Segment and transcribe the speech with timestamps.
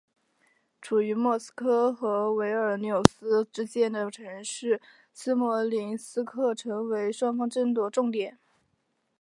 [0.81, 4.81] 处于莫斯科和维尔纽斯之间的城市
[5.13, 8.39] 斯摩棱斯克成为双方争夺重点。